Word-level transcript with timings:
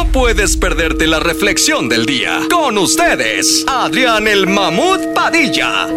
No 0.00 0.10
puedes 0.12 0.56
perderte 0.56 1.06
la 1.06 1.20
reflexión 1.20 1.90
del 1.90 2.06
día. 2.06 2.40
Con 2.50 2.78
ustedes, 2.78 3.66
Adrián 3.68 4.28
el 4.28 4.46
Mamut 4.46 5.12
Padilla. 5.14 5.88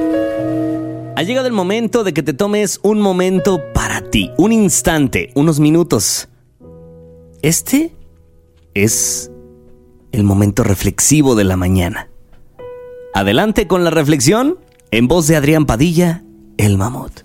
Ha 1.15 1.23
llegado 1.23 1.47
el 1.47 1.53
momento 1.53 2.03
de 2.03 2.13
que 2.13 2.21
te 2.21 2.33
tomes 2.33 2.81
un 2.83 2.99
momento 2.99 3.61
para 3.73 4.01
ti, 4.01 4.29
un 4.37 4.51
instante, 4.51 5.31
unos 5.35 5.61
minutos. 5.61 6.27
Este 7.41 7.95
es 8.73 9.31
el 10.11 10.25
momento 10.25 10.65
reflexivo 10.65 11.35
de 11.35 11.45
la 11.45 11.55
mañana. 11.55 12.09
Adelante 13.13 13.67
con 13.67 13.85
la 13.85 13.89
reflexión 13.89 14.57
en 14.91 15.07
voz 15.07 15.27
de 15.27 15.37
Adrián 15.37 15.65
Padilla, 15.65 16.25
el 16.57 16.77
mamut. 16.77 17.21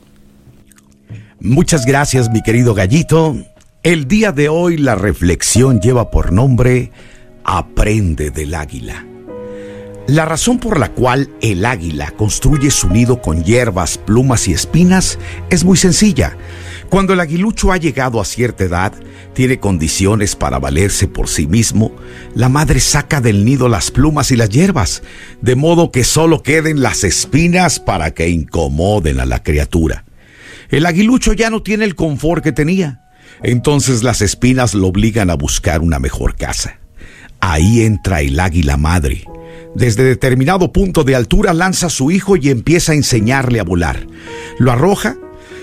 Muchas 1.41 1.87
gracias, 1.87 2.31
mi 2.31 2.41
querido 2.41 2.73
gallito. 2.73 3.35
El 3.89 4.07
día 4.07 4.33
de 4.33 4.51
hoy 4.51 4.77
la 4.77 4.97
reflexión 4.97 5.81
lleva 5.81 6.11
por 6.11 6.31
nombre 6.31 6.93
Aprende 7.43 8.31
del 8.31 8.55
águila. 8.55 9.07
La 10.07 10.27
razón 10.27 10.59
por 10.59 10.79
la 10.79 10.93
cual 10.93 11.31
el 11.41 11.65
águila 11.65 12.11
construye 12.11 12.71
su 12.71 12.91
nido 12.91 13.23
con 13.23 13.45
hierbas, 13.45 13.97
plumas 13.97 14.47
y 14.47 14.53
espinas 14.53 15.19
es 15.49 15.65
muy 15.65 15.79
sencilla. 15.79 16.37
Cuando 16.91 17.15
el 17.15 17.21
aguilucho 17.21 17.73
ha 17.73 17.79
llegado 17.79 18.21
a 18.21 18.27
cierta 18.27 18.65
edad, 18.65 18.93
tiene 19.33 19.59
condiciones 19.59 20.37
para 20.37 20.59
valerse 20.59 21.09
por 21.09 21.27
sí 21.27 21.47
mismo, 21.47 21.97
la 22.35 22.51
madre 22.51 22.81
saca 22.81 23.23
del 23.23 23.47
nido 23.47 23.71
las 23.71 23.91
plumas 23.91 24.31
y 24.31 24.37
las 24.37 24.51
hierbas, 24.51 25.03
de 25.41 25.57
modo 25.57 25.93
que 25.93 26.05
solo 26.05 26.43
queden 26.43 26.83
las 26.83 27.05
espinas 27.05 27.81
para 27.81 28.11
que 28.11 28.29
incomoden 28.29 29.19
a 29.19 29.25
la 29.25 29.43
criatura. 29.43 30.05
El 30.69 30.85
aguilucho 30.85 31.33
ya 31.33 31.49
no 31.49 31.63
tiene 31.63 31.87
el 31.87 31.95
confort 31.95 32.45
que 32.45 32.53
tenía. 32.53 33.08
Entonces 33.43 34.03
las 34.03 34.23
espinas 34.23 34.75
lo 34.75 34.89
obligan 34.89 35.31
a 35.31 35.35
buscar 35.35 35.81
una 35.81 35.99
mejor 35.99 36.37
casa. 36.37 36.81
Ahí 37.41 37.83
entra 37.83 38.21
el 38.21 38.39
águila 38.41 38.77
madre. 38.77 39.25
Desde 39.75 40.03
determinado 40.03 40.73
punto 40.73 41.05
de 41.05 41.15
altura 41.15 41.55
lanza 41.55 41.87
a 41.87 41.91
su 41.91 42.11
hijo 42.11 42.37
y 42.37 42.51
empieza 42.51 42.93
a 42.93 42.97
enseñarle 42.97 43.61
a 43.61 43.65
volar. 43.65 44.07
Lo 44.59 44.73
arroja. 44.73 45.17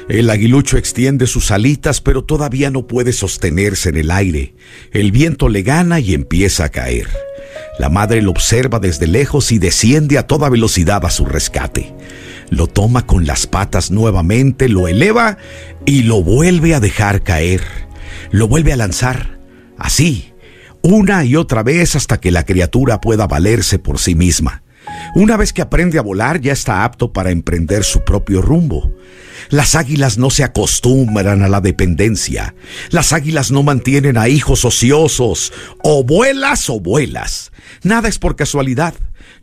El 0.08 0.30
aguilucho 0.30 0.78
extiende 0.78 1.26
sus 1.26 1.50
alitas, 1.52 2.00
pero 2.00 2.24
todavía 2.24 2.70
no 2.70 2.86
puede 2.86 3.12
sostenerse 3.12 3.90
en 3.90 3.98
el 3.98 4.12
aire. 4.12 4.54
El 4.92 5.12
viento 5.12 5.50
le 5.50 5.64
gana 5.64 6.00
y 6.00 6.14
empieza 6.14 6.66
a 6.66 6.70
caer. 6.70 7.10
La 7.80 7.90
madre 7.90 8.22
lo 8.22 8.32
observa 8.32 8.80
desde 8.80 9.08
lejos 9.08 9.52
y 9.52 9.58
desciende 9.60 10.18
a 10.18 10.28
toda 10.28 10.50
velocidad 10.50 11.04
a 11.06 11.10
su 11.10 11.26
rescate 11.26 11.94
lo 12.50 12.68
toma 12.68 13.06
con 13.06 13.26
las 13.26 13.48
patas 13.48 13.92
nuevamente, 13.92 14.70
lo 14.70 14.88
eleva 14.88 15.38
y 15.86 16.04
lo 16.04 16.24
vuelve 16.24 16.76
a 16.76 16.80
dejar 16.80 17.24
caer. 17.24 17.62
Lo 18.32 18.48
vuelve 18.48 18.74
a 18.74 18.78
lanzar. 18.78 19.40
Así, 19.78 20.34
una 20.82 21.26
y 21.26 21.36
otra 21.36 21.64
vez 21.64 21.96
hasta 21.96 22.20
que 22.20 22.32
la 22.32 22.46
criatura 22.46 23.02
pueda 23.02 23.28
valerse 23.28 23.80
por 23.80 24.00
sí 24.00 24.16
misma. 24.16 24.64
Una 25.16 25.38
vez 25.38 25.54
que 25.54 25.62
aprende 25.62 25.98
a 25.98 26.04
volar 26.04 26.42
ya 26.42 26.54
está 26.54 26.84
apto 26.84 27.12
para 27.12 27.32
emprender 27.32 27.84
su 27.84 28.04
propio 28.04 28.42
rumbo. 28.42 28.94
Las 29.50 29.76
águilas 29.76 30.18
no 30.18 30.30
se 30.30 30.44
acostumbran 30.44 31.42
a 31.42 31.48
la 31.48 31.62
dependencia. 31.62 32.56
Las 32.90 33.14
águilas 33.14 33.52
no 33.52 33.64
mantienen 33.64 34.18
a 34.18 34.28
hijos 34.28 34.66
ociosos. 34.66 35.54
O 35.84 36.04
vuelas 36.04 36.70
o 36.70 36.80
vuelas. 36.80 37.52
Nada 37.84 38.10
es 38.10 38.20
por 38.20 38.36
casualidad. 38.36 38.94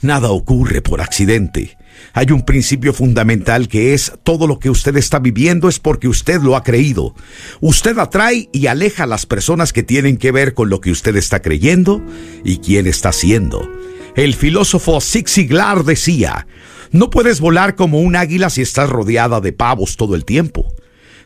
Nada 0.00 0.30
ocurre 0.30 0.82
por 0.82 1.00
accidente. 1.00 1.76
Hay 2.12 2.30
un 2.30 2.42
principio 2.42 2.92
fundamental 2.92 3.68
que 3.68 3.94
es 3.94 4.12
todo 4.22 4.46
lo 4.46 4.58
que 4.58 4.70
usted 4.70 4.96
está 4.96 5.18
viviendo 5.18 5.68
es 5.68 5.78
porque 5.78 6.08
usted 6.08 6.40
lo 6.42 6.56
ha 6.56 6.62
creído. 6.62 7.14
Usted 7.60 7.98
atrae 7.98 8.48
y 8.52 8.66
aleja 8.66 9.04
a 9.04 9.06
las 9.06 9.26
personas 9.26 9.72
que 9.72 9.82
tienen 9.82 10.16
que 10.16 10.32
ver 10.32 10.54
con 10.54 10.68
lo 10.68 10.80
que 10.80 10.90
usted 10.90 11.16
está 11.16 11.40
creyendo 11.40 12.02
y 12.44 12.58
quién 12.58 12.86
está 12.86 13.10
haciendo. 13.10 13.70
El 14.14 14.34
filósofo 14.34 15.00
Zig 15.00 15.28
Ziglar 15.28 15.84
decía, 15.84 16.46
no 16.90 17.08
puedes 17.08 17.40
volar 17.40 17.74
como 17.74 18.00
un 18.00 18.16
águila 18.16 18.50
si 18.50 18.60
estás 18.60 18.90
rodeada 18.90 19.40
de 19.40 19.54
pavos 19.54 19.96
todo 19.96 20.14
el 20.14 20.26
tiempo. 20.26 20.74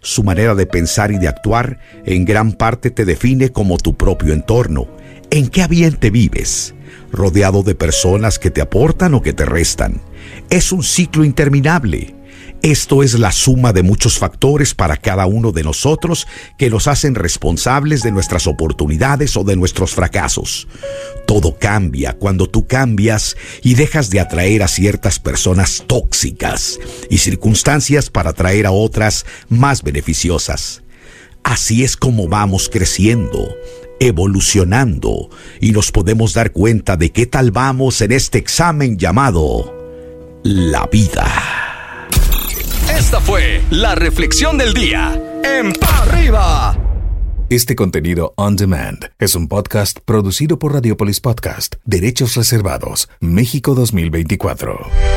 Su 0.01 0.23
manera 0.23 0.55
de 0.55 0.67
pensar 0.67 1.11
y 1.11 1.19
de 1.19 1.27
actuar 1.27 1.81
en 2.05 2.25
gran 2.25 2.53
parte 2.53 2.93
te 2.93 3.05
define 3.05 3.51
como 3.51 3.77
tu 3.77 3.97
propio 3.97 4.33
entorno. 4.33 4.87
¿En 5.31 5.49
qué 5.49 5.63
ambiente 5.63 6.11
vives? 6.11 6.75
¿Rodeado 7.11 7.65
de 7.65 7.75
personas 7.75 8.39
que 8.39 8.53
te 8.53 8.61
aportan 8.61 9.15
o 9.15 9.23
que 9.23 9.33
te 9.33 9.45
restan? 9.45 10.01
Es 10.51 10.73
un 10.73 10.83
ciclo 10.83 11.25
interminable. 11.25 12.17
Esto 12.63 13.03
es 13.03 13.15
la 13.19 13.31
suma 13.33 13.73
de 13.73 13.83
muchos 13.83 14.19
factores 14.19 14.75
para 14.75 14.97
cada 14.97 15.27
uno 15.27 15.53
de 15.53 15.63
nosotros 15.63 16.27
que 16.59 16.71
nos 16.71 16.89
hacen 16.89 17.15
responsables 17.15 18.03
de 18.03 18.11
nuestras 18.11 18.47
oportunidades 18.47 19.37
o 19.37 19.45
de 19.45 19.57
nuestros 19.57 19.95
fracasos. 19.95 20.67
Todo 21.27 21.59
cambia 21.59 22.15
cuando 22.15 22.49
tú 22.49 22.67
cambias 22.67 23.37
y 23.63 23.75
dejas 23.75 24.11
de 24.11 24.21
atraer 24.21 24.63
a 24.63 24.69
ciertas 24.69 25.21
personas 25.21 25.85
tóxicas 25.87 26.81
y 27.09 27.19
circunstancias 27.19 28.11
para 28.11 28.31
atraer 28.31 28.67
a 28.67 28.73
otras 28.73 29.27
más 29.49 29.83
beneficiosas. 29.83 30.83
Así 31.45 31.85
es 31.85 31.97
como 31.97 32.27
vamos 32.27 32.69
creciendo, 32.69 33.55
evolucionando 34.01 35.31
y 35.61 35.71
nos 35.71 35.93
podemos 35.93 36.35
dar 36.35 36.51
cuenta 36.51 36.97
de 36.97 37.13
qué 37.13 37.27
tal 37.27 37.53
vamos 37.53 38.01
en 38.01 38.11
este 38.11 38.39
examen 38.39 38.99
llamado 38.99 39.76
la 40.47 40.87
vida. 40.87 41.27
Esta 42.97 43.21
fue 43.21 43.63
la 43.71 43.97
reflexión 43.97 44.57
del 44.57 44.75
día 44.75 45.21
en 45.43 45.73
Pa 45.73 46.03
Arriba. 46.03 46.79
Este 47.51 47.75
contenido 47.75 48.33
on 48.37 48.55
demand 48.55 49.11
es 49.19 49.35
un 49.35 49.49
podcast 49.49 49.99
producido 50.05 50.59
por 50.59 50.73
Radiopolis 50.73 51.21
Podcast, 51.21 51.77
Derechos 51.85 52.37
Reservados, 52.37 53.09
México 53.21 53.75
2024. 53.75 55.16